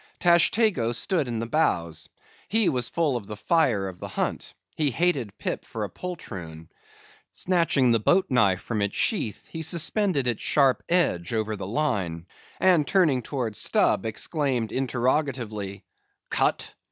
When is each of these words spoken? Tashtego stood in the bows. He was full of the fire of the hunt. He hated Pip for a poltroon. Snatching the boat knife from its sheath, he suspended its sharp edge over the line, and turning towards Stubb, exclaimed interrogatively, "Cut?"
Tashtego 0.19 0.93
stood 0.95 1.27
in 1.27 1.37
the 1.37 1.45
bows. 1.45 2.09
He 2.47 2.69
was 2.69 2.89
full 2.89 3.15
of 3.15 3.27
the 3.27 3.37
fire 3.37 3.87
of 3.87 3.99
the 3.99 4.07
hunt. 4.07 4.55
He 4.75 4.89
hated 4.89 5.37
Pip 5.37 5.63
for 5.63 5.83
a 5.83 5.91
poltroon. 5.91 6.69
Snatching 7.35 7.91
the 7.91 7.99
boat 7.99 8.25
knife 8.27 8.61
from 8.61 8.81
its 8.81 8.97
sheath, 8.97 9.45
he 9.51 9.61
suspended 9.61 10.25
its 10.25 10.41
sharp 10.43 10.81
edge 10.89 11.33
over 11.35 11.55
the 11.55 11.67
line, 11.67 12.25
and 12.59 12.87
turning 12.87 13.21
towards 13.21 13.59
Stubb, 13.59 14.07
exclaimed 14.07 14.71
interrogatively, 14.71 15.83
"Cut?" 16.31 16.73